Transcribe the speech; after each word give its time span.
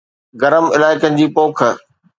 گرم 0.41 0.65
علائقن 0.75 1.13
جي 1.19 1.27
پوک 1.35 1.57